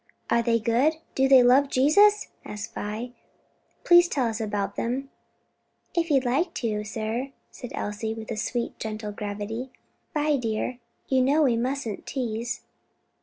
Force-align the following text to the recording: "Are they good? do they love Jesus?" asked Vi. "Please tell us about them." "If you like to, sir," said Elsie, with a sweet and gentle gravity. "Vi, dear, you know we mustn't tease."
"Are 0.31 0.41
they 0.41 0.57
good? 0.57 0.95
do 1.13 1.27
they 1.27 1.43
love 1.43 1.69
Jesus?" 1.69 2.29
asked 2.43 2.73
Vi. 2.73 3.11
"Please 3.83 4.07
tell 4.07 4.25
us 4.25 4.41
about 4.41 4.75
them." 4.75 5.11
"If 5.93 6.09
you 6.09 6.19
like 6.21 6.55
to, 6.55 6.83
sir," 6.83 7.31
said 7.51 7.69
Elsie, 7.75 8.15
with 8.15 8.31
a 8.31 8.35
sweet 8.35 8.71
and 8.71 8.79
gentle 8.81 9.11
gravity. 9.11 9.69
"Vi, 10.15 10.37
dear, 10.37 10.79
you 11.07 11.21
know 11.21 11.43
we 11.43 11.55
mustn't 11.55 12.07
tease." 12.07 12.61